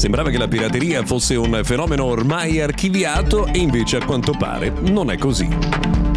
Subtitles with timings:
[0.00, 5.10] Sembrava che la pirateria fosse un fenomeno ormai archiviato e invece a quanto pare non
[5.10, 6.09] è così.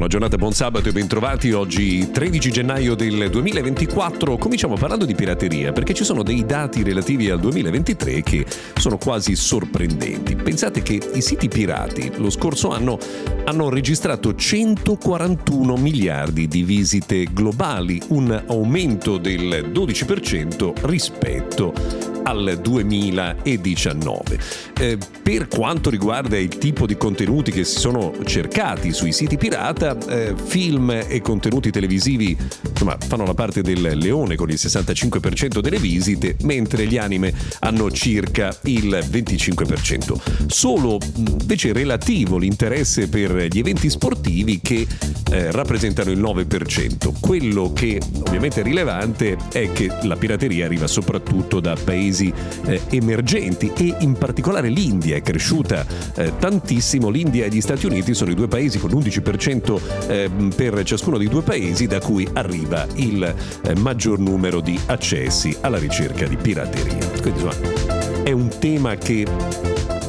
[0.00, 1.52] Buona giornata, buon sabato e bentrovati.
[1.52, 7.28] Oggi 13 gennaio del 2024 cominciamo parlando di pirateria perché ci sono dei dati relativi
[7.28, 10.36] al 2023 che sono quasi sorprendenti.
[10.36, 12.98] Pensate che i siti pirati lo scorso anno
[13.44, 24.38] hanno registrato 141 miliardi di visite globali, un aumento del 12% rispetto al 2019.
[24.78, 29.96] Eh, per quanto riguarda il tipo di contenuti che si sono cercati sui siti pirata,
[30.08, 32.36] eh, film e contenuti televisivi
[32.80, 37.90] insomma, fanno la parte del leone con il 65% delle visite, mentre gli anime hanno
[37.90, 40.46] circa il 25%.
[40.46, 44.86] Solo invece relativo l'interesse per gli eventi sportivi che
[45.30, 47.12] eh, rappresentano il 9%.
[47.20, 52.32] Quello che ovviamente è rilevante è che la pirateria arriva soprattutto da paesi
[52.64, 55.84] eh, emergenti e in particolare l'India è cresciuta
[56.14, 57.10] eh, tantissimo.
[57.10, 61.28] L'India e gli Stati Uniti sono i due paesi con l'11% eh, per ciascuno dei
[61.28, 63.22] due paesi da cui arriva il
[63.62, 67.06] eh, maggior numero di accessi alla ricerca di pirateria.
[67.20, 69.26] Quindi insomma è un tema che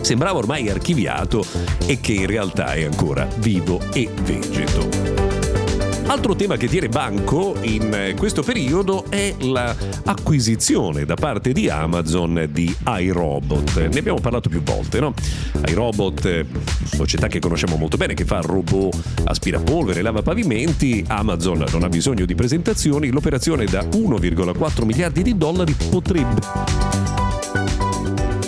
[0.02, 1.46] sembrava ormai archiviato
[1.86, 5.21] e che in realtà è ancora vivo e vegeto.
[6.12, 12.50] Altro tema che tiene banco in eh, questo periodo è l'acquisizione da parte di Amazon
[12.52, 13.88] di iRobot.
[13.88, 15.14] Ne abbiamo parlato più volte, no?
[15.66, 16.46] iRobot, eh,
[16.84, 21.02] società che conosciamo molto bene, che fa robot aspirapolvere, lava pavimenti.
[21.08, 23.10] Amazon non ha bisogno di presentazioni.
[23.10, 27.21] L'operazione da 1,4 miliardi di dollari potrebbe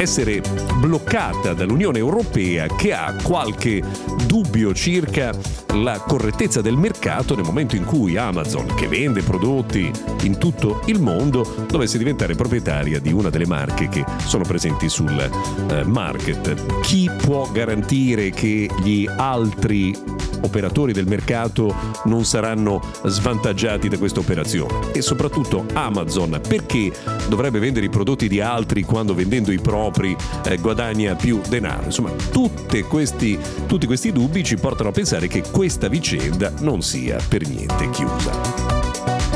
[0.04, 0.42] essere
[0.80, 3.82] bloccata dall'Unione Europea che ha qualche
[4.28, 5.34] dubbio circa
[5.76, 9.90] la correttezza del mercato nel momento in cui Amazon, che vende prodotti
[10.24, 15.18] in tutto il mondo, dovesse diventare proprietaria di una delle marche che sono presenti sul
[15.70, 16.82] eh, market.
[16.82, 19.96] Chi può garantire che gli altri
[20.44, 21.74] operatori del mercato
[22.06, 24.92] non saranno svantaggiati da questa operazione.
[24.94, 26.92] E soprattutto Amazon perché
[27.28, 30.16] dovrebbe vendere i prodotti di altri quando vendendo i propri
[30.46, 31.86] eh, guadagna più denaro.
[31.86, 32.12] Insomma
[32.88, 33.38] questi,
[33.68, 38.83] tutti questi dubbi ci portano a pensare che questa vicenda non sia per niente chiusa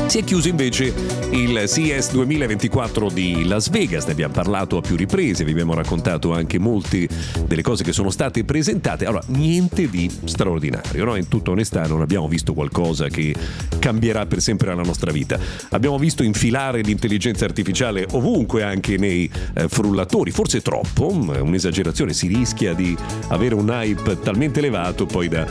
[0.08, 0.94] si è chiuso invece
[1.32, 6.32] il CES 2024 di Las Vegas, ne abbiamo parlato a più riprese, vi abbiamo raccontato
[6.32, 7.06] anche molte
[7.46, 9.04] delle cose che sono state presentate.
[9.04, 11.14] Allora, niente di straordinario, no?
[11.14, 13.34] in tutta onestà non abbiamo visto qualcosa che
[13.78, 15.38] cambierà per sempre la nostra vita.
[15.70, 22.72] Abbiamo visto infilare l'intelligenza artificiale ovunque, anche nei eh, frullatori, forse troppo, un'esagerazione, si rischia
[22.72, 22.96] di
[23.28, 25.46] avere un hype talmente elevato poi da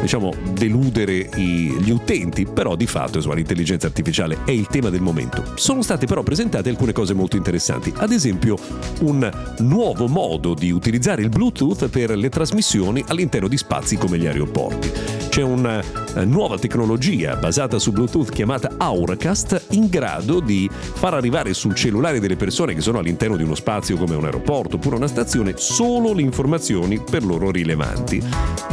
[0.00, 5.00] diciamo deludere i, gli utenti, però di fatto insomma, l'intelligenza artificiale è il tema del
[5.00, 5.44] momento.
[5.56, 8.56] Sono state però presentate alcune cose molto interessanti, ad esempio
[9.00, 14.26] un nuovo modo di utilizzare il Bluetooth per le trasmissioni all'interno di spazi come gli
[14.26, 15.16] aeroporti.
[15.36, 15.82] C'è una
[16.14, 22.20] eh, nuova tecnologia basata su Bluetooth chiamata Auracast in grado di far arrivare sul cellulare
[22.20, 26.14] delle persone che sono all'interno di uno spazio come un aeroporto oppure una stazione solo
[26.14, 28.16] le informazioni per loro rilevanti.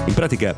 [0.06, 0.56] In pratica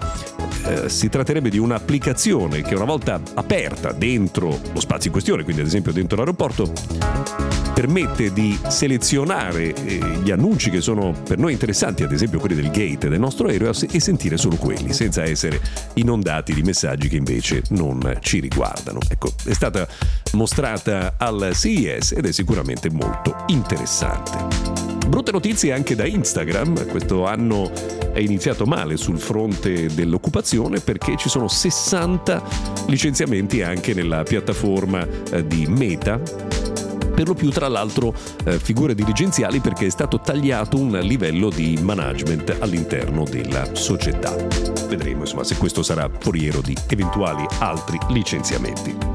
[0.66, 5.62] eh, si tratterebbe di un'applicazione che una volta aperta dentro lo spazio in questione, quindi
[5.62, 6.72] ad esempio dentro l'aeroporto,
[7.76, 12.72] permette di selezionare eh, gli annunci che sono per noi interessanti, ad esempio quelli del
[12.72, 15.59] gate del nostro aereo, e sentire solo quelli, senza essere
[15.96, 19.00] inondati di messaggi che invece non ci riguardano.
[19.10, 19.86] Ecco, è stata
[20.34, 24.94] mostrata al CES ed è sicuramente molto interessante.
[25.07, 27.72] Brutte notizie anche da Instagram, questo anno
[28.12, 32.44] è iniziato male sul fronte dell'occupazione perché ci sono 60
[32.88, 36.19] licenziamenti anche nella piattaforma eh, di Meta
[37.16, 38.13] per lo più tra l'altro
[38.44, 44.36] eh, figure dirigenziali perché è stato tagliato un livello di management all'interno della società.
[44.90, 49.14] Vedremo insomma se questo sarà foriero di eventuali altri licenziamenti.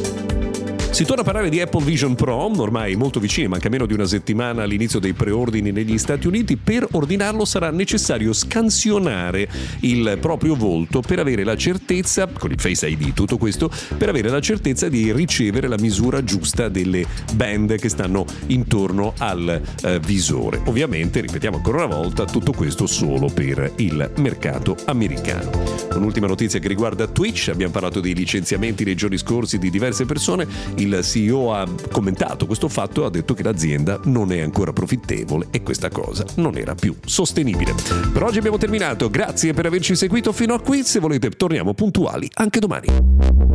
[0.91, 4.05] Si torna a parlare di Apple Vision Pro, ormai molto vicini, manca meno di una
[4.05, 6.57] settimana all'inizio dei preordini negli Stati Uniti.
[6.57, 9.47] Per ordinarlo sarà necessario scansionare
[9.79, 14.27] il proprio volto per avere la certezza, con il Face ID tutto questo, per avere
[14.27, 17.05] la certezza di ricevere la misura giusta delle
[17.35, 20.61] band che stanno intorno al eh, visore.
[20.65, 25.49] Ovviamente, ripetiamo ancora una volta, tutto questo solo per il mercato americano.
[25.95, 30.45] Un'ultima notizia che riguarda Twitch, abbiamo parlato dei licenziamenti nei giorni scorsi di diverse persone
[30.81, 35.47] il CEO ha commentato questo fatto e ha detto che l'azienda non è ancora profittevole
[35.51, 37.73] e questa cosa non era più sostenibile.
[38.11, 42.29] Per oggi abbiamo terminato, grazie per averci seguito fino a qui, se volete torniamo puntuali
[42.33, 43.50] anche domani.